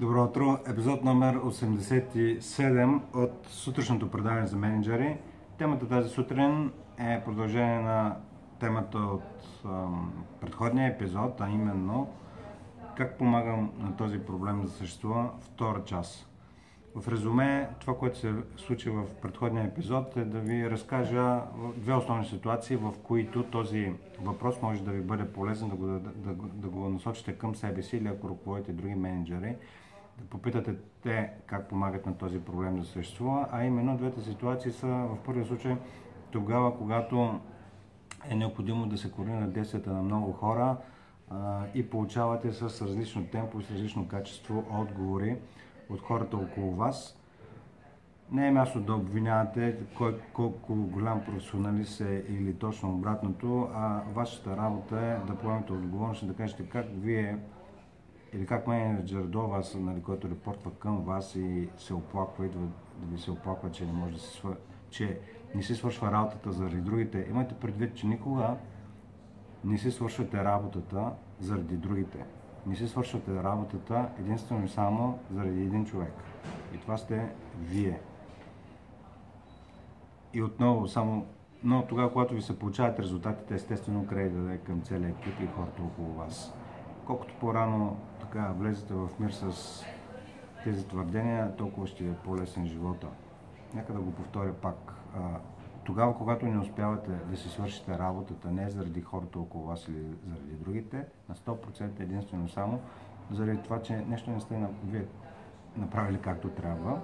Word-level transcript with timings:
Добро 0.00 0.24
утро! 0.24 0.58
Епизод 0.66 1.04
номер 1.04 1.36
87 1.36 3.00
от 3.14 3.46
сутрешното 3.46 4.10
предаване 4.10 4.46
за 4.46 4.56
менеджери. 4.56 5.16
Темата 5.58 5.88
тази 5.88 6.08
сутрин 6.08 6.72
е 6.98 7.22
продължение 7.24 7.80
на 7.80 8.16
темата 8.60 8.98
от 8.98 9.22
ам, 9.64 10.12
предходния 10.40 10.88
епизод, 10.88 11.40
а 11.40 11.48
именно 11.50 12.08
как 12.96 13.18
помагам 13.18 13.72
на 13.78 13.96
този 13.96 14.18
проблем 14.18 14.62
да 14.62 14.68
съществува 14.68 15.30
втора 15.40 15.84
част. 15.84 16.28
В 16.94 17.08
резюме, 17.08 17.68
това, 17.80 17.98
което 17.98 18.18
се 18.18 18.34
случи 18.56 18.90
в 18.90 19.04
предходния 19.22 19.64
епизод 19.64 20.16
е 20.16 20.24
да 20.24 20.38
ви 20.38 20.70
разкажа 20.70 21.40
две 21.76 21.94
основни 21.94 22.26
ситуации, 22.26 22.76
в 22.76 22.92
които 23.02 23.42
този 23.42 23.92
въпрос 24.20 24.62
може 24.62 24.82
да 24.82 24.90
ви 24.90 25.00
бъде 25.00 25.32
полезен 25.32 25.68
да 25.68 25.76
го, 25.76 25.86
да, 25.86 25.98
да, 25.98 26.34
да 26.54 26.68
го 26.68 26.88
насочите 26.88 27.32
към 27.32 27.54
себе 27.54 27.82
си 27.82 27.96
или 27.96 28.08
ако 28.08 28.28
ръководите 28.28 28.72
други 28.72 28.94
менеджери, 28.94 29.56
да 30.18 30.24
попитате 30.24 30.76
те 31.02 31.30
как 31.46 31.68
помагат 31.68 32.06
на 32.06 32.18
този 32.18 32.40
проблем 32.40 32.78
да 32.78 32.84
съществува, 32.84 33.48
а 33.52 33.64
именно 33.64 33.96
двете 33.96 34.20
ситуации 34.20 34.72
са 34.72 34.86
в 34.86 35.18
първия 35.24 35.46
случай 35.46 35.76
тогава, 36.30 36.78
когато 36.78 37.40
е 38.30 38.34
необходимо 38.34 38.86
да 38.86 38.98
се 38.98 39.10
координират 39.10 39.52
действията 39.52 39.92
на 39.92 40.02
много 40.02 40.32
хора 40.32 40.76
а, 41.30 41.64
и 41.74 41.90
получавате 41.90 42.52
с 42.52 42.62
различно 42.62 43.26
темпо 43.26 43.60
и 43.60 43.64
с 43.64 43.70
различно 43.70 44.08
качество 44.08 44.64
отговори 44.70 45.36
от 45.90 46.00
хората 46.00 46.36
около 46.36 46.74
вас. 46.74 47.18
Не 48.32 48.48
е 48.48 48.50
място 48.50 48.80
да 48.80 48.94
обвинявате 48.94 49.76
кой, 49.96 50.20
колко 50.32 50.74
голям 50.74 51.24
професионалист 51.24 52.00
е 52.00 52.24
или 52.28 52.54
точно 52.54 52.94
обратното, 52.94 53.68
а 53.74 54.02
вашата 54.14 54.56
работа 54.56 55.00
е 55.00 55.26
да 55.26 55.38
поемете 55.38 55.72
отговорност 55.72 56.22
и 56.22 56.26
да 56.26 56.34
кажете 56.34 56.68
как 56.68 56.86
вие 56.92 57.38
или 58.36 58.46
как 58.46 58.66
менеджер 58.66 59.22
до 59.22 59.46
вас, 59.46 59.74
нали, 59.74 60.02
който 60.02 60.28
репортва 60.28 60.70
към 60.70 61.04
вас 61.04 61.34
и 61.34 61.68
се 61.78 61.94
оплаква, 61.94 62.46
идва 62.46 62.60
да 62.96 63.06
ви 63.12 63.18
се 63.18 63.30
оплаква, 63.30 63.70
че 63.70 63.86
не 63.86 63.92
може 63.92 64.14
да 64.14 64.20
се 64.20 64.36
свър... 64.36 64.56
че 64.90 65.20
не 65.54 65.62
си 65.62 65.74
свършва 65.74 66.12
работата 66.12 66.52
заради 66.52 66.80
другите. 66.80 67.26
Имайте 67.30 67.54
предвид, 67.54 67.94
че 67.94 68.06
никога 68.06 68.56
не 69.64 69.78
си 69.78 69.90
свършвате 69.90 70.44
работата 70.44 71.12
заради 71.40 71.76
другите. 71.76 72.24
Не 72.66 72.76
си 72.76 72.88
свършвате 72.88 73.42
работата 73.42 74.08
единствено 74.18 74.64
и 74.64 74.68
само 74.68 75.18
заради 75.30 75.62
един 75.62 75.84
човек. 75.84 76.12
И 76.74 76.78
това 76.78 76.96
сте 76.96 77.32
вие. 77.60 78.00
И 80.34 80.42
отново, 80.42 80.88
само, 80.88 81.26
но 81.64 81.86
тогава, 81.86 82.12
когато 82.12 82.34
ви 82.34 82.42
се 82.42 82.58
получават 82.58 82.98
резултатите, 82.98 83.54
естествено 83.54 84.06
кредит 84.06 84.44
да 84.44 84.54
е 84.54 84.58
към 84.58 84.80
целия 84.80 85.08
екип 85.08 85.40
и 85.40 85.46
хората 85.46 85.82
около 85.82 86.12
вас. 86.12 86.54
Колкото 87.06 87.34
по-рано 87.40 87.96
така 88.20 88.52
влезете 88.58 88.94
в 88.94 89.08
мир 89.20 89.30
с 89.30 89.84
тези 90.64 90.86
твърдения, 90.86 91.56
толкова 91.56 91.86
ще 91.86 92.04
е 92.04 92.14
по-лесен 92.14 92.66
живота. 92.66 93.06
Нека 93.74 93.92
да 93.92 94.00
го 94.00 94.12
повторя 94.12 94.52
пак. 94.52 94.92
Тогава, 95.84 96.16
когато 96.16 96.46
не 96.46 96.58
успявате 96.58 97.10
да 97.30 97.36
си 97.36 97.48
свършите 97.48 97.98
работата, 97.98 98.50
не 98.50 98.70
заради 98.70 99.00
хората 99.00 99.38
около 99.38 99.64
вас 99.64 99.88
или 99.88 100.02
заради 100.26 100.52
другите, 100.52 101.04
на 101.28 101.34
100% 101.34 102.00
единствено 102.00 102.48
само 102.48 102.80
заради 103.30 103.62
това, 103.62 103.82
че 103.82 103.96
нещо 103.96 104.30
не 104.30 104.40
сте 104.40 104.66
вие 104.84 105.04
направили 105.76 106.18
както 106.18 106.48
трябва. 106.48 107.00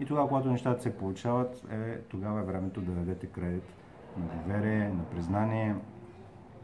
И 0.00 0.06
тогава, 0.06 0.28
когато 0.28 0.50
нещата 0.50 0.82
се 0.82 0.96
получават, 0.96 1.66
е, 1.70 1.98
тогава 1.98 2.40
е 2.40 2.44
времето 2.44 2.80
да 2.80 2.92
дадете 2.92 3.26
кредит 3.26 3.74
на 4.16 4.24
доверие, 4.24 4.88
на 4.88 5.04
признание, 5.04 5.76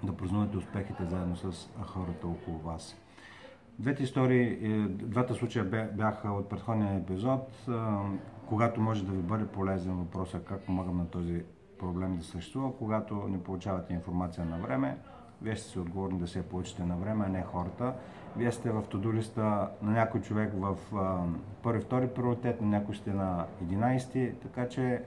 да 0.03 0.17
празнувате 0.17 0.57
успехите 0.57 1.05
заедно 1.05 1.37
с 1.37 1.71
хората 1.83 2.27
около 2.27 2.59
вас. 2.59 2.97
Двете 3.79 4.03
истории, 4.03 4.43
е, 4.43 4.89
двата 4.89 5.35
случая 5.35 5.89
бяха 5.93 6.29
от 6.31 6.49
предходния 6.49 6.95
епизод, 6.95 7.67
когато 8.47 8.81
може 8.81 9.05
да 9.05 9.13
ви 9.13 9.23
бъде 9.23 9.47
полезен 9.47 9.97
въпросът 9.97 10.45
как 10.45 10.61
помагам 10.61 10.97
на 10.97 11.07
този 11.07 11.43
проблем 11.79 12.17
да 12.17 12.25
съществува, 12.25 12.77
когато 12.79 13.15
не 13.15 13.43
получавате 13.43 13.93
информация 13.95 14.45
на 14.45 14.59
време, 14.59 14.99
вие 15.43 15.57
сте 15.57 15.71
си 15.71 15.79
отговорни 15.79 16.19
да 16.19 16.27
се 16.27 16.49
получите 16.49 16.85
на 16.85 16.97
време, 16.97 17.25
а 17.27 17.29
не 17.29 17.43
хората. 17.43 17.95
Вие 18.37 18.53
сте 18.53 18.71
в 18.71 18.83
тодолиста 18.83 19.69
на 19.83 19.93
някой 19.93 20.21
човек 20.21 20.53
в 20.55 20.77
първи, 21.63 21.81
втори 21.81 22.09
приоритет, 22.09 22.61
на 22.61 22.67
някой 22.67 22.95
сте 22.95 23.13
на 23.13 23.47
11, 23.65 24.33
така 24.43 24.69
че 24.69 25.03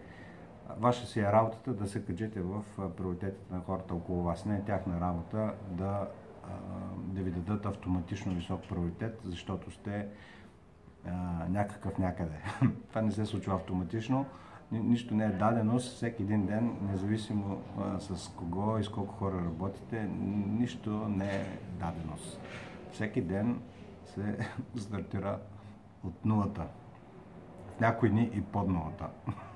ваша 0.78 1.06
си 1.08 1.20
е 1.20 1.32
работата 1.32 1.74
да 1.74 1.88
се 1.88 2.06
качете 2.06 2.42
в 2.42 2.64
приоритетите 2.98 3.54
на 3.54 3.62
хората 3.62 3.96
около 3.96 4.24
вас. 4.24 4.46
Не 4.46 4.56
е 4.56 4.64
тяхна 4.64 5.02
работа 5.02 5.54
да, 5.70 6.08
да 6.98 7.22
ви 7.22 7.32
дадат 7.32 7.66
автоматично 7.66 8.34
висок 8.34 8.62
приоритет, 8.70 9.22
защото 9.26 9.72
сте 9.72 10.08
някакъв 11.50 11.98
някъде. 11.98 12.38
Това 12.90 13.02
не 13.02 13.12
се 13.12 13.26
случва 13.26 13.56
автоматично. 13.56 14.26
Нищо 14.72 15.16
не 15.16 15.26
е 15.26 15.30
дадено 15.30 15.80
всеки 15.80 16.24
един 16.24 16.46
ден, 16.46 16.78
независимо 16.82 17.62
с 18.00 18.28
кого 18.28 18.78
и 18.78 18.84
с 18.84 18.90
колко 18.90 19.14
хора 19.14 19.36
работите, 19.36 20.10
нищо 20.60 20.90
не 21.10 21.36
е 21.36 21.46
даденост. 21.80 22.40
Всеки 22.92 23.22
ден 23.22 23.62
се 24.06 24.38
стартира 24.78 25.40
от 26.04 26.26
нулата. 26.26 26.68
В 27.78 27.80
някои 27.80 28.10
дни 28.10 28.32
и 28.34 28.42
под 28.42 28.68
нулата. 28.68 29.10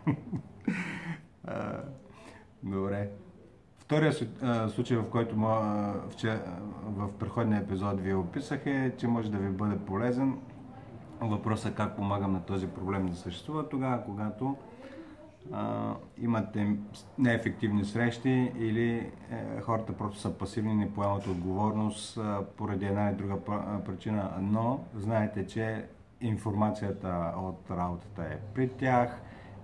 Добре. 2.63 3.09
Втория 3.77 4.13
случай, 4.69 4.97
в 4.97 5.09
който 5.09 5.35
в 5.35 7.09
предходния 7.19 7.61
епизод 7.61 8.01
ви 8.01 8.13
описах 8.13 8.65
е, 8.65 8.93
че 8.97 9.07
може 9.07 9.31
да 9.31 9.37
ви 9.37 9.49
бъде 9.49 9.77
полезен. 9.77 10.37
Въпросът 11.21 11.71
е 11.71 11.75
как 11.75 11.95
помагам 11.95 12.33
на 12.33 12.41
този 12.41 12.67
проблем 12.67 13.05
да 13.05 13.15
съществува 13.15 13.69
тогава, 13.69 14.03
когато 14.05 14.55
а, 15.53 15.93
имате 16.17 16.77
неефективни 17.17 17.85
срещи 17.85 18.51
или 18.57 18.89
е, 19.31 19.61
хората 19.61 19.93
просто 19.93 20.19
са 20.19 20.37
пасивни, 20.37 20.75
не 20.75 20.93
поемат 20.93 21.27
отговорност 21.27 22.17
а, 22.17 22.43
поради 22.57 22.85
една 22.85 23.09
или 23.09 23.17
друга 23.17 23.35
причина, 23.85 24.31
но 24.41 24.83
знаете, 24.95 25.47
че 25.47 25.85
информацията 26.21 27.33
от 27.37 27.71
работата 27.71 28.23
е 28.23 28.37
при 28.53 28.69
тях, 28.69 29.21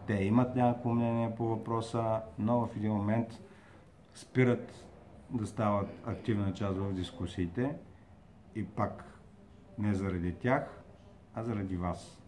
те 0.08 0.14
имат 0.14 0.56
някакво 0.56 0.90
мнение 0.90 1.36
по 1.36 1.48
въпроса, 1.48 2.22
но 2.40 2.66
в 2.66 2.76
един 2.76 2.92
момент 2.92 3.28
спират 4.14 4.86
да 5.30 5.48
стават 5.48 5.90
активна 6.06 6.54
част 6.54 6.78
в 6.78 6.94
дискусиите 6.94 7.76
и 8.56 8.66
пак 8.66 9.20
не 9.78 9.94
заради 9.94 10.34
тях, 10.34 10.84
а 11.34 11.44
заради 11.44 11.78
вас. 11.78 12.22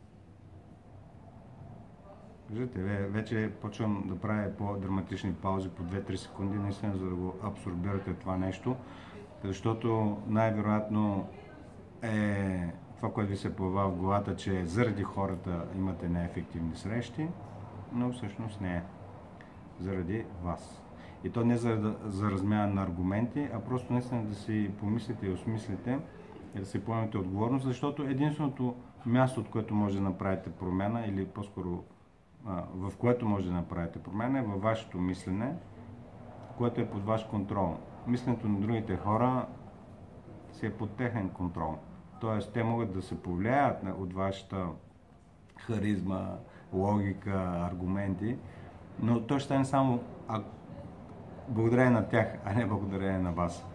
Виждате, 2.50 2.82
вече 2.84 3.52
почвам 3.62 4.04
да 4.08 4.20
правя 4.20 4.52
по-драматични 4.58 5.34
паузи 5.34 5.70
по 5.70 5.84
2-3 5.84 6.16
секунди, 6.16 6.58
наистина 6.58 6.98
за 6.98 7.06
да 7.06 7.16
го 7.16 7.36
абсорбирате 7.44 8.14
това 8.14 8.38
нещо, 8.38 8.76
защото 9.44 10.18
най-вероятно 10.28 11.28
е 12.02 12.74
това, 12.98 13.14
което 13.14 13.32
ви 13.32 13.38
се 13.38 13.56
поява 13.56 13.90
в 13.90 13.96
главата, 13.96 14.36
че 14.36 14.66
заради 14.66 15.04
хората 15.04 15.66
имате 15.76 16.10
неефективни 16.10 16.76
срещи, 16.76 17.28
но 17.94 18.12
всъщност 18.12 18.62
не 18.62 18.76
е. 18.76 18.84
Заради 19.80 20.26
вас. 20.44 20.82
И 21.24 21.30
то 21.30 21.46
не 21.46 21.58
за, 21.58 21.96
за 22.06 22.32
размяна 22.32 22.74
на 22.74 22.84
аргументи, 22.84 23.50
а 23.54 23.60
просто 23.60 23.94
наистина 23.94 24.24
да 24.24 24.36
си 24.36 24.72
помислите 24.80 25.28
и 25.28 25.32
осмислите 25.32 26.00
и 26.56 26.60
да 26.60 26.66
си 26.66 26.86
поемете 26.86 27.18
отговорност, 27.18 27.66
защото 27.66 28.04
единственото 28.04 28.76
място, 29.06 29.40
от 29.40 29.50
което 29.50 29.76
може 29.76 29.98
да 29.98 30.04
направите 30.04 30.52
промяна 30.52 31.06
или 31.06 31.26
по-скоро 31.26 31.84
в 32.76 32.94
което 32.98 33.26
може 33.26 33.48
да 33.48 33.54
направите 33.54 34.00
промяна 34.00 34.40
е 34.40 34.42
във 34.42 34.62
вашето 34.62 34.98
мислене, 34.98 35.56
което 36.58 36.82
е 36.82 36.90
под 36.90 37.06
ваш 37.06 37.24
контрол. 37.24 37.78
Мисленето 38.08 38.48
на 38.48 38.60
другите 38.60 38.98
хора 38.98 39.48
си 40.52 40.66
е 40.66 40.74
под 40.74 40.96
техен 40.96 41.30
контрол. 41.30 41.78
Тоест, 42.22 42.54
те 42.54 42.64
могат 42.64 42.94
да 42.94 43.02
се 43.02 43.22
повлияят 43.22 43.84
от 44.00 44.14
вашата 44.14 44.68
харизма, 45.58 46.36
логика, 46.74 47.68
аргументи, 47.72 48.36
но 49.00 49.22
то 49.22 49.40
ще 49.40 49.46
стане 49.46 49.66
само 49.66 50.00
а, 50.28 50.42
благодарение 51.48 51.92
на 51.92 52.08
тях, 52.08 52.28
а 52.46 52.54
не 52.54 52.66
благодарение 52.66 53.20
на 53.20 53.32
вас. 53.32 53.66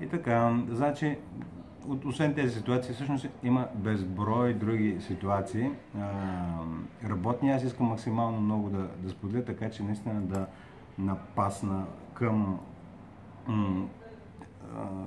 И 0.00 0.08
така, 0.08 0.58
значи, 0.68 1.18
от, 1.88 2.04
освен 2.04 2.34
тези 2.34 2.54
ситуации, 2.54 2.94
всъщност 2.94 3.28
има 3.42 3.68
безброй 3.74 4.54
други 4.54 4.96
ситуации. 5.00 5.70
А, 5.98 6.10
работни, 7.08 7.52
аз 7.52 7.62
искам 7.62 7.86
максимално 7.86 8.40
много 8.40 8.68
да, 8.68 8.88
да 8.98 9.10
споделя, 9.10 9.44
така 9.44 9.70
че 9.70 9.82
наистина 9.82 10.20
да 10.20 10.46
напасна 10.98 11.84
към 12.14 12.60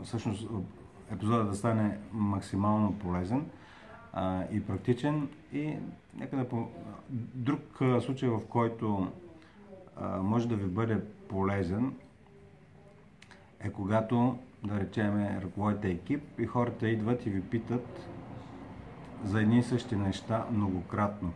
всъщност 0.04 0.50
епизода 1.12 1.44
да 1.44 1.56
стане 1.56 1.98
максимално 2.14 2.94
полезен 2.94 3.46
а, 4.16 4.44
и 4.52 4.68
практичен. 4.68 5.30
И 5.54 5.78
нека 6.18 6.38
да 6.38 6.50
по... 6.50 6.68
Друг 7.34 7.62
случай, 8.02 8.30
в 8.30 8.42
който 8.50 9.12
а, 9.96 10.18
може 10.18 10.48
да 10.48 10.56
ви 10.56 10.66
бъде 10.66 11.02
полезен, 11.28 11.96
е 13.60 13.70
когато, 13.70 14.38
да 14.64 14.80
речеме, 14.80 15.42
ръководите 15.44 15.90
екип 15.90 16.40
и 16.40 16.46
хората 16.46 16.90
идват 16.90 17.26
и 17.26 17.30
ви 17.30 17.42
питат 17.42 18.10
за 19.24 19.42
едни 19.42 19.60
и 19.60 19.64
същи 19.64 19.96
неща 19.96 20.46
многократно. 20.52 21.34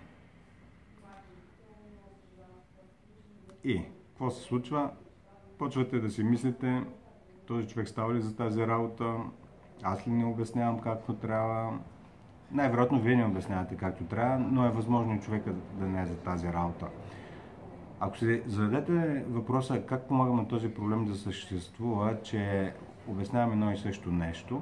И, 3.63 3.81
какво 4.09 4.29
се 4.29 4.41
случва? 4.41 4.89
Почвате 5.57 5.99
да 5.99 6.09
си 6.09 6.23
мислите, 6.23 6.83
този 7.45 7.67
човек 7.67 7.87
става 7.87 8.13
ли 8.13 8.21
за 8.21 8.35
тази 8.35 8.67
работа, 8.67 9.15
аз 9.83 10.07
ли 10.07 10.11
не 10.11 10.25
обяснявам 10.25 10.79
както 10.79 11.13
трябва. 11.13 11.79
Най-вероятно 12.51 12.99
вие 12.99 13.15
не 13.15 13.25
обяснявате 13.25 13.75
както 13.75 14.03
трябва, 14.03 14.39
но 14.39 14.65
е 14.65 14.69
възможно 14.69 15.15
и 15.15 15.19
човека 15.19 15.53
да 15.53 15.85
не 15.85 16.01
е 16.01 16.05
за 16.05 16.17
тази 16.17 16.53
работа. 16.53 16.87
Ако 17.99 18.17
си 18.17 18.43
зададете 18.45 19.23
въпроса 19.29 19.85
как 19.85 20.07
помагам 20.07 20.35
на 20.35 20.47
този 20.47 20.73
проблем 20.73 21.05
да 21.05 21.15
съществува, 21.15 22.21
че 22.21 22.73
обяснявам 23.07 23.51
едно 23.51 23.71
и 23.71 23.77
също 23.77 24.11
нещо, 24.11 24.61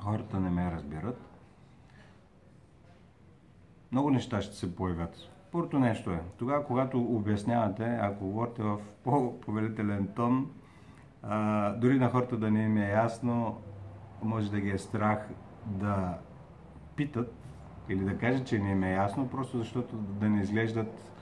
хората 0.00 0.40
не 0.40 0.50
ме 0.50 0.70
разбират, 0.70 1.20
много 3.92 4.10
неща 4.10 4.40
ще 4.40 4.56
се 4.56 4.76
появят. 4.76 5.16
Първото 5.52 5.78
нещо 5.78 6.10
е, 6.10 6.20
тогава 6.38 6.64
когато 6.64 7.00
обяснявате, 7.00 7.98
ако 8.00 8.24
говорите 8.24 8.62
в 8.62 8.78
по-повелителен 9.04 10.08
тон, 10.16 10.50
дори 11.76 11.98
на 11.98 12.10
хората 12.10 12.36
да 12.36 12.50
не 12.50 12.62
им 12.62 12.76
е 12.76 12.90
ясно, 12.90 13.60
може 14.22 14.50
да 14.50 14.60
ги 14.60 14.70
е 14.70 14.78
страх 14.78 15.28
да 15.66 16.18
питат 16.96 17.34
или 17.88 18.04
да 18.04 18.18
кажат, 18.18 18.46
че 18.46 18.58
не 18.58 18.70
им 18.70 18.82
е 18.82 18.92
ясно, 18.92 19.28
просто 19.28 19.58
защото 19.58 19.96
да 19.96 20.28
не 20.28 20.42
изглеждат 20.42 21.12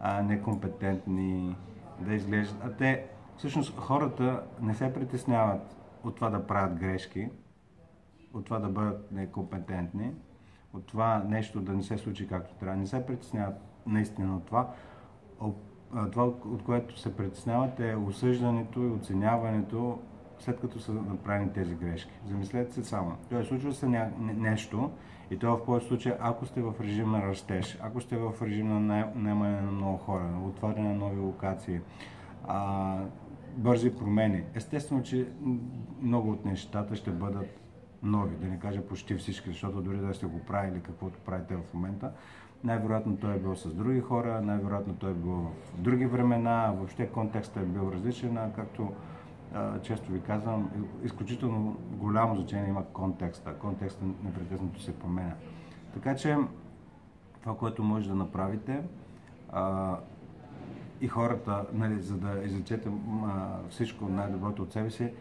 а, 0.00 0.22
некомпетентни, 0.22 1.56
да 2.00 2.14
изглеждат. 2.14 2.60
А 2.64 2.72
те, 2.72 3.04
всъщност, 3.36 3.76
хората 3.76 4.42
не 4.62 4.74
се 4.74 4.94
притесняват 4.94 5.76
от 6.04 6.16
това 6.16 6.30
да 6.30 6.46
правят 6.46 6.78
грешки, 6.78 7.28
от 8.34 8.44
това 8.44 8.58
да 8.58 8.68
бъдат 8.68 9.12
некомпетентни, 9.12 10.12
от 10.72 10.86
това 10.86 11.24
нещо 11.28 11.60
да 11.60 11.72
не 11.72 11.82
се 11.82 11.98
случи 11.98 12.28
както 12.28 12.54
трябва. 12.54 12.76
Не 12.76 12.86
се 12.86 13.06
притесняват 13.06 13.56
наистина 13.86 14.36
от 14.36 14.46
това. 14.46 14.74
Това, 16.12 16.24
от 16.24 16.62
което 16.64 16.98
се 16.98 17.16
притесняват 17.16 17.80
е 17.80 17.96
осъждането 17.96 18.80
и 18.80 18.90
оценяването 18.90 19.98
след 20.38 20.60
като 20.60 20.80
са 20.80 20.92
направени 20.92 21.52
тези 21.52 21.74
грешки. 21.74 22.12
Замислете 22.26 22.72
се 22.72 22.84
само. 22.84 23.12
Тоест, 23.30 23.48
случва 23.48 23.72
се 23.72 23.88
ня... 23.88 24.10
нещо 24.18 24.90
и 25.30 25.38
то 25.38 25.56
в 25.56 25.64
повече 25.64 25.86
случай, 25.86 26.12
ако 26.20 26.46
сте 26.46 26.62
в 26.62 26.74
режим 26.80 27.10
на 27.10 27.22
растеж, 27.22 27.78
ако 27.82 28.00
сте 28.00 28.16
в 28.16 28.32
режим 28.42 28.68
на 28.68 29.10
наемане 29.14 29.60
на 29.60 29.70
много 29.70 29.96
хора, 29.98 30.30
отваряне 30.44 30.88
на 30.88 30.94
нови 30.94 31.20
локации, 31.20 31.80
а, 32.46 32.98
бързи 33.56 33.96
промени. 33.96 34.44
Естествено, 34.54 35.02
че 35.02 35.28
много 36.02 36.30
от 36.30 36.44
нещата 36.44 36.96
ще 36.96 37.10
бъдат 37.10 37.60
нови, 38.02 38.36
да 38.36 38.48
не 38.48 38.58
кажа 38.58 38.82
почти 38.82 39.14
всички, 39.14 39.50
защото 39.50 39.80
дори 39.80 39.98
да 39.98 40.14
сте 40.14 40.26
го 40.26 40.38
правили 40.38 40.80
каквото 40.80 41.18
правите 41.18 41.56
в 41.56 41.74
момента, 41.74 42.12
най-вероятно 42.64 43.16
той 43.16 43.34
е 43.34 43.38
бил 43.38 43.56
с 43.56 43.74
други 43.74 44.00
хора, 44.00 44.40
най-вероятно 44.40 44.94
той 44.94 45.10
е 45.10 45.14
бил 45.14 45.32
в 45.74 45.80
други 45.80 46.06
времена, 46.06 46.72
въобще 46.76 47.08
контекстът 47.08 47.62
е 47.62 47.66
бил 47.66 47.90
различен, 47.94 48.38
както 48.56 48.92
често 49.82 50.12
ви 50.12 50.20
казвам, 50.20 50.70
изключително 51.04 51.76
голямо 51.90 52.36
значение 52.36 52.68
има 52.68 52.84
контекста. 52.84 53.54
Контекстът 53.54 54.24
непрекъснато 54.24 54.82
се 54.82 54.98
променя. 54.98 55.34
Така 55.94 56.16
че 56.16 56.36
това, 57.40 57.56
което 57.56 57.82
може 57.82 58.08
да 58.08 58.14
направите 58.14 58.82
и 61.00 61.08
хората, 61.08 61.66
нали, 61.72 62.02
за 62.02 62.16
да 62.16 62.44
излечете 62.44 62.90
всичко 63.70 64.08
най-доброто 64.08 64.62
от 64.62 64.72
себе 64.72 64.90
си, 64.90 65.12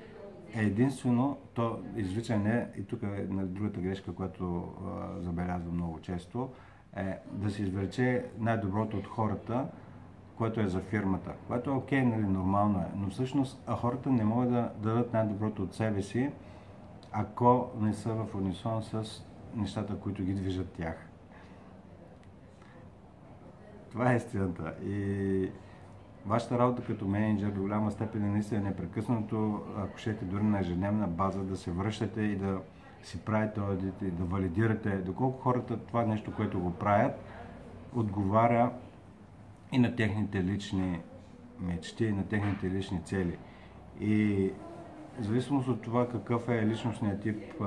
е 0.53 0.61
единствено 0.61 1.37
то 1.53 1.79
извличане, 1.95 2.67
и 2.77 2.83
тук 2.83 3.03
е 3.03 3.27
на 3.29 3.45
другата 3.45 3.79
грешка, 3.79 4.15
която 4.15 4.73
а, 4.85 5.21
забелязвам 5.21 5.75
много 5.75 5.99
често, 5.99 6.49
е 6.95 7.17
да 7.31 7.51
се 7.51 7.63
извлече 7.63 8.25
най-доброто 8.39 8.97
от 8.97 9.07
хората, 9.07 9.67
което 10.37 10.61
е 10.61 10.67
за 10.67 10.79
фирмата, 10.79 11.31
което 11.47 11.69
е 11.69 11.73
окей, 11.73 12.01
нали, 12.01 12.27
нормално 12.27 12.79
е, 12.79 12.85
но 12.95 13.09
всъщност 13.09 13.69
хората 13.69 14.09
не 14.09 14.23
могат 14.23 14.49
да 14.49 14.71
дадат 14.77 15.13
най-доброто 15.13 15.63
от 15.63 15.73
себе 15.73 16.01
си, 16.01 16.31
ако 17.11 17.69
не 17.79 17.93
са 17.93 18.13
в 18.13 18.35
унисон 18.35 18.83
с 18.83 19.23
нещата, 19.55 19.99
които 19.99 20.23
ги 20.23 20.33
движат 20.33 20.69
тях. 20.69 20.95
Това 23.91 24.13
е 24.13 24.15
истината. 24.15 24.73
И 24.85 25.49
вашата 26.25 26.59
работа 26.59 26.83
като 26.83 27.07
менеджер 27.07 27.51
до 27.51 27.61
голяма 27.61 27.91
степен 27.91 28.25
е 28.25 28.29
наистина 28.29 28.61
непрекъснато, 28.61 29.61
ако 29.77 29.97
щете 29.97 30.25
дори 30.25 30.43
на 30.43 30.59
ежедневна 30.59 31.07
база, 31.07 31.43
да 31.43 31.57
се 31.57 31.71
връщате 31.71 32.21
и 32.21 32.35
да 32.35 32.59
си 33.03 33.19
правите 33.25 33.61
одит 33.61 34.17
да 34.17 34.23
валидирате 34.23 34.97
доколко 34.97 35.41
хората 35.41 35.77
това 35.77 36.05
нещо, 36.05 36.35
което 36.35 36.59
го 36.59 36.73
правят, 36.73 37.19
отговаря 37.95 38.71
и 39.71 39.79
на 39.79 39.95
техните 39.95 40.43
лични 40.43 40.99
мечти, 41.59 42.05
и 42.05 42.11
на 42.11 42.27
техните 42.27 42.69
лични 42.69 43.01
цели. 43.03 43.37
И 43.99 44.51
в 45.19 45.23
зависимост 45.23 45.67
от 45.67 45.81
това 45.81 46.09
какъв 46.09 46.49
е 46.49 46.67
личностният 46.67 47.21
тип 47.21 47.61
а, 47.61 47.65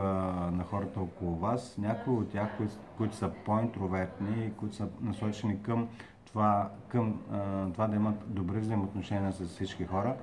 на 0.51 0.65
хората 0.65 1.01
около 1.01 1.37
вас, 1.37 1.79
някои 1.79 2.15
от 2.15 2.31
тях, 2.31 2.57
които, 2.57 2.73
които 2.97 3.17
са 3.17 3.31
по-интровертни, 3.45 4.53
които 4.57 4.77
са 4.77 4.89
насочени 5.01 5.63
към 5.63 5.89
това, 6.25 6.71
към, 6.89 7.21
а, 7.33 7.71
това 7.73 7.87
да 7.87 7.97
имат 7.97 8.35
добри 8.35 8.59
взаимоотношения 8.59 9.33
с 9.33 9.45
всички 9.45 9.85
хора, 9.85 10.17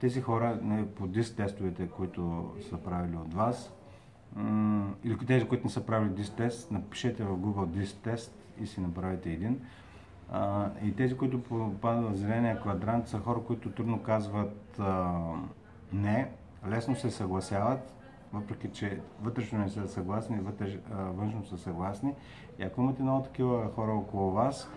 тези 0.00 0.20
хора 0.20 0.58
не, 0.62 0.86
по 0.86 1.06
дис 1.06 1.36
тестовете, 1.36 1.88
които 1.88 2.52
са 2.68 2.76
правили 2.76 3.16
от 3.16 3.34
вас, 3.34 3.72
или 5.04 5.18
тези, 5.26 5.48
които 5.48 5.64
не 5.64 5.70
са 5.70 5.86
правили 5.86 6.10
дис 6.10 6.30
тест, 6.30 6.70
напишете 6.70 7.24
в 7.24 7.36
Google 7.36 7.66
дис 7.66 7.94
тест 7.94 8.38
и 8.60 8.66
си 8.66 8.80
направите 8.80 9.32
един 9.32 9.60
а, 10.32 10.70
и 10.82 10.96
тези, 10.96 11.16
които 11.16 11.42
попадат 11.42 12.12
в 12.12 12.16
зеления 12.16 12.60
квадрант, 12.60 13.08
са 13.08 13.18
хора, 13.18 13.40
които 13.46 13.72
трудно 13.72 14.02
казват 14.02 14.78
а, 14.78 15.20
не, 15.92 16.30
лесно 16.68 16.96
се 16.96 17.10
съгласяват, 17.10 17.94
въпреки 18.32 18.68
че 18.68 19.00
вътрешно 19.22 19.58
не 19.58 19.68
са 19.68 19.88
съгласни, 19.88 20.40
вътреш, 20.40 20.78
а, 20.92 21.02
външно 21.02 21.44
са 21.44 21.58
съгласни. 21.58 22.14
И 22.58 22.62
ако 22.62 22.80
имате 22.80 23.02
много 23.02 23.22
такива 23.22 23.70
хора 23.74 23.92
около 23.92 24.30
вас 24.30 24.70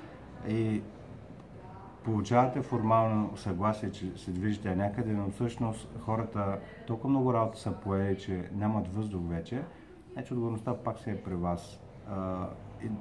и 0.48 0.82
получавате 2.04 2.62
формално 2.62 3.38
съгласие, 3.38 3.92
че 3.92 4.18
се 4.18 4.32
движите 4.32 4.76
някъде, 4.76 5.14
но 5.14 5.30
всъщност 5.30 5.90
хората 6.00 6.60
толкова 6.88 7.10
много 7.10 7.34
работа 7.34 7.60
са 7.60 7.72
поели, 7.72 8.18
че 8.18 8.50
нямат 8.54 8.96
въздух 8.96 9.22
вече, 9.30 9.64
значи 10.14 10.34
отговорността 10.34 10.78
пак 10.78 11.00
се 11.00 11.12
е 11.12 11.22
при 11.22 11.36
вас. 11.36 11.80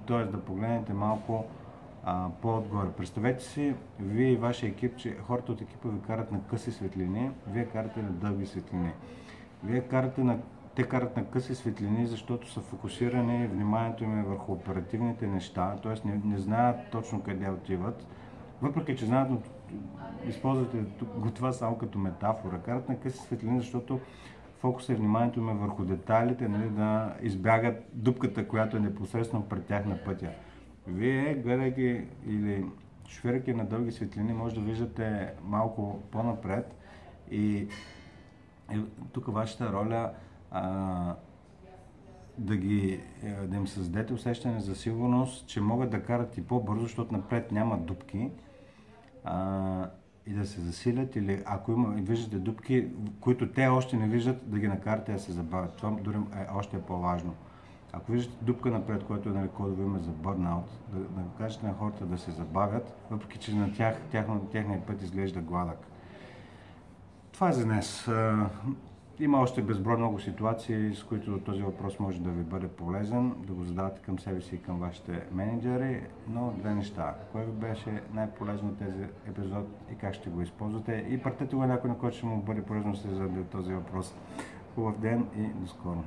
Тоест 0.06 0.32
да 0.32 0.41
погледнете 0.41 0.93
малко 0.93 1.44
по-отгоре. 2.42 2.88
Представете 2.96 3.44
си, 3.44 3.74
вие 4.00 4.32
и 4.32 4.36
вашия 4.36 4.69
екип, 4.69 4.96
че 4.96 5.16
хората 5.16 5.52
от 5.52 5.60
екипа 5.60 5.88
ви 5.88 6.00
карат 6.06 6.32
на 6.32 6.40
къси 6.50 6.72
светлини, 6.72 7.30
вие 7.46 7.64
карате 7.64 8.02
на 8.02 8.10
дълги 8.10 8.46
светлини. 8.46 8.92
Вие 9.64 9.80
карате 9.80 10.24
на 10.24 10.38
те 10.74 10.82
карат 10.82 11.16
на 11.16 11.24
къси 11.24 11.54
светлини, 11.54 12.06
защото 12.06 12.52
са 12.52 12.60
фокусирани, 12.60 13.46
вниманието 13.46 14.04
им 14.04 14.20
е 14.20 14.22
върху 14.22 14.52
оперативните 14.52 15.26
неща, 15.26 15.76
т.е. 15.82 16.08
Не, 16.08 16.20
не 16.24 16.38
знаят 16.38 16.76
точно 16.90 17.22
къде 17.22 17.50
отиват. 17.50 18.06
Въпреки, 18.62 18.96
че 18.96 19.06
знаят, 19.06 19.30
но 19.30 19.38
използвате 20.28 20.78
го 21.16 21.30
това 21.30 21.52
само 21.52 21.78
като 21.78 21.98
метафора. 21.98 22.58
Карат 22.58 22.88
на 22.88 23.00
къси 23.00 23.19
светлини, 23.19 23.60
защото 23.60 24.00
фокуса 24.58 24.92
и 24.92 24.96
вниманието 24.96 25.40
им 25.40 25.48
е 25.48 25.54
върху 25.54 25.84
детайлите, 25.84 26.48
нали, 26.48 26.69
да 26.70 27.14
избягат 27.22 27.84
дупката, 27.92 28.48
която 28.48 28.76
е 28.76 28.80
непосредствено 28.80 29.44
пред 29.44 29.64
тях 29.66 29.86
на 29.86 29.96
пътя. 30.04 30.30
Вие, 30.91 31.35
гледайки 31.35 32.05
или 32.27 32.65
шофирайки 33.09 33.55
на 33.55 33.65
дълги 33.65 33.93
светлини, 33.93 34.32
може 34.32 34.55
да 34.55 34.61
виждате 34.61 35.32
малко 35.44 36.03
по-напред 36.11 36.75
и, 37.31 37.69
и 38.73 38.82
тук 39.13 39.32
вашата 39.32 39.73
роля 39.73 40.13
а, 40.51 41.15
да, 42.39 42.56
ги, 42.56 43.01
е, 43.23 43.32
да 43.32 43.56
им 43.56 43.67
създадете 43.67 44.13
усещане 44.13 44.61
за 44.61 44.75
сигурност, 44.75 45.47
че 45.47 45.61
могат 45.61 45.91
да 45.91 46.03
карат 46.03 46.39
и 46.39 46.47
по-бързо, 46.47 46.82
защото 46.82 47.13
напред 47.13 47.53
няма 47.53 47.79
дупки 47.79 48.31
а, 49.25 49.91
и 50.27 50.32
да 50.32 50.47
се 50.47 50.61
засилят 50.61 51.17
или 51.17 51.43
ако 51.47 51.73
има, 51.73 51.89
виждате 51.89 52.37
дупки, 52.37 52.89
които 53.20 53.53
те 53.53 53.67
още 53.67 53.97
не 53.97 54.09
виждат, 54.09 54.51
да 54.51 54.59
ги 54.59 54.69
накарате 54.69 55.13
да 55.13 55.19
се 55.19 55.32
забавят. 55.32 55.77
Това 55.77 55.91
дори 55.91 56.17
е 56.17 56.47
още 56.55 56.82
по-важно. 56.82 57.35
Ако 57.93 58.13
виждате 58.13 58.44
дупка 58.44 58.70
напред, 58.70 59.05
което 59.05 59.29
е 59.29 59.32
нали, 59.32 59.49
кодово 59.49 59.82
име 59.82 59.99
за 59.99 60.11
бърнаут, 60.11 60.79
да, 60.93 60.99
да 60.99 61.23
кажете 61.39 61.67
на 61.67 61.75
хората 61.75 62.06
да 62.06 62.19
се 62.19 62.31
забавят, 62.31 63.06
въпреки 63.11 63.39
че 63.39 63.55
на 63.55 63.73
тях, 63.73 64.01
тяхно, 64.11 64.41
техния 64.53 64.87
път 64.87 65.03
изглежда 65.03 65.41
гладък. 65.41 65.79
Това 67.32 67.49
е 67.49 67.53
за 67.53 67.65
днес. 67.65 68.09
Има 69.20 69.41
още 69.41 69.63
безброй 69.63 69.97
много 69.97 70.20
ситуации, 70.20 70.94
с 70.94 71.05
които 71.05 71.41
този 71.41 71.63
въпрос 71.63 71.99
може 71.99 72.20
да 72.20 72.31
ви 72.31 72.43
бъде 72.43 72.69
полезен, 72.69 73.35
да 73.47 73.53
го 73.53 73.65
задавате 73.65 74.01
към 74.01 74.19
себе 74.19 74.41
си 74.41 74.55
и 74.55 74.63
към 74.63 74.79
вашите 74.79 75.23
менеджери, 75.32 76.03
но 76.29 76.53
две 76.59 76.75
неща. 76.75 77.15
Кое 77.32 77.44
ви 77.44 77.53
беше 77.53 78.03
най-полезно 78.15 78.75
тези 78.75 79.05
епизод 79.29 79.67
и 79.93 79.94
как 79.94 80.15
ще 80.15 80.31
го 80.31 80.43
използвате 80.43 81.06
и 81.09 81.23
пратете 81.23 81.56
го 81.56 81.67
някой, 81.67 81.91
на 81.91 81.99
който 81.99 82.17
ще 82.17 82.27
му 82.27 82.43
бъде 82.43 82.63
полезно 82.63 82.93
да 82.93 82.99
се 82.99 83.09
зададе 83.09 83.44
този 83.44 83.73
въпрос. 83.73 84.15
Хубав 84.75 84.99
ден 84.99 85.27
и 85.37 85.43
до 85.43 85.67
скоро! 85.67 86.03